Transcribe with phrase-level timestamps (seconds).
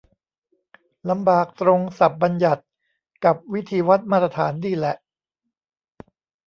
[1.09, 2.63] ลำบากตรงศัพท์บัญญัติ
[3.25, 4.95] กับวิธีวัดมาตรฐานนี่แหละ